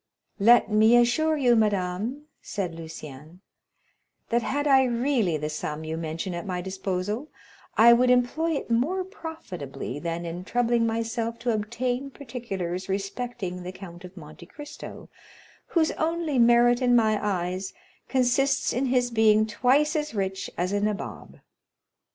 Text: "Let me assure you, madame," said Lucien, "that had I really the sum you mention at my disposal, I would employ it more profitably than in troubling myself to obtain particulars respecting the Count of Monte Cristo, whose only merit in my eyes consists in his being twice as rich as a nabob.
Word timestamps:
"Let 0.39 0.71
me 0.71 0.97
assure 0.97 1.37
you, 1.37 1.55
madame," 1.55 2.23
said 2.41 2.73
Lucien, 2.73 3.41
"that 4.29 4.41
had 4.41 4.65
I 4.65 4.83
really 4.85 5.37
the 5.37 5.47
sum 5.47 5.83
you 5.83 5.95
mention 5.95 6.33
at 6.33 6.43
my 6.43 6.59
disposal, 6.59 7.27
I 7.77 7.93
would 7.93 8.09
employ 8.09 8.53
it 8.55 8.71
more 8.71 9.03
profitably 9.03 9.99
than 9.99 10.25
in 10.25 10.43
troubling 10.43 10.87
myself 10.87 11.37
to 11.41 11.53
obtain 11.53 12.09
particulars 12.09 12.89
respecting 12.89 13.61
the 13.61 13.71
Count 13.71 14.03
of 14.03 14.17
Monte 14.17 14.47
Cristo, 14.47 15.07
whose 15.67 15.91
only 15.91 16.39
merit 16.39 16.81
in 16.81 16.95
my 16.95 17.19
eyes 17.23 17.71
consists 18.09 18.73
in 18.73 18.87
his 18.87 19.11
being 19.11 19.45
twice 19.45 19.95
as 19.95 20.15
rich 20.15 20.49
as 20.57 20.71
a 20.73 20.81
nabob. 20.81 21.37